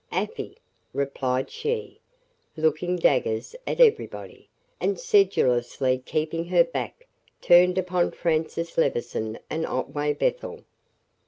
"Afy," 0.11 0.57
replied 0.95 1.51
she, 1.51 1.99
looking 2.57 2.95
daggers 2.95 3.55
at 3.67 3.79
everybody, 3.79 4.49
and 4.79 4.99
sedulously 4.99 6.01
keeping 6.03 6.45
her 6.45 6.63
back 6.63 7.05
turned 7.39 7.77
upon 7.77 8.09
Francis 8.09 8.79
Levison 8.79 9.37
and 9.47 9.63
Otway 9.63 10.13
Bethel. 10.13 10.63